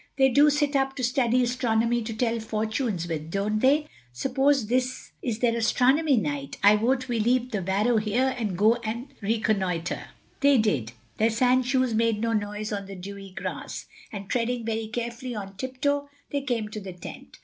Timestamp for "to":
0.95-1.03, 2.01-2.13, 16.69-16.79